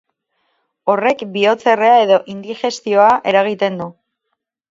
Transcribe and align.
Horrek 0.93 1.19
bihotzerrea 1.35 1.99
edo 2.05 2.17
indigestioa 2.35 3.09
eragiten 3.33 3.77
du. 3.83 3.91